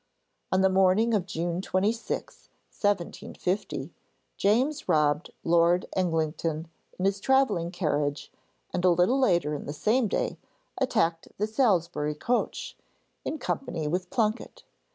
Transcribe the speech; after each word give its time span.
On 0.51 0.61
the 0.61 0.69
morning 0.71 1.13
of 1.13 1.27
June 1.27 1.61
26, 1.61 2.49
1750, 2.71 3.91
James 4.35 4.89
robbed 4.89 5.29
Lord 5.43 5.85
Eglinton 5.95 6.67
in 6.97 7.05
his 7.05 7.19
travelling 7.19 7.69
carriage, 7.69 8.31
and 8.73 8.83
a 8.83 8.89
little 8.89 9.19
later 9.19 9.53
in 9.53 9.67
the 9.67 9.73
same 9.73 10.07
day 10.07 10.39
attacked 10.79 11.27
the 11.37 11.45
Salisbury 11.45 12.15
coach, 12.15 12.75
in 13.23 13.37
company 13.37 13.87
with 13.87 14.09
Plunket. 14.09 14.63